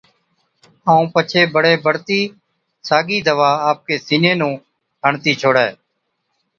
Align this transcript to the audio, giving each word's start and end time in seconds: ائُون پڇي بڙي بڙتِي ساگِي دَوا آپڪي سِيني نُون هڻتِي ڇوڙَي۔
ائُون 0.87 1.05
پڇي 1.13 1.41
بڙي 1.53 1.73
بڙتِي 1.85 2.19
ساگِي 2.87 3.17
دَوا 3.27 3.51
آپڪي 3.69 3.95
سِيني 4.05 4.33
نُون 4.39 4.55
هڻتِي 5.03 5.31
ڇوڙَي۔ 5.41 5.69